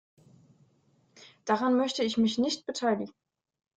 [1.45, 3.13] Daran möchte ich mich nicht beteiligen.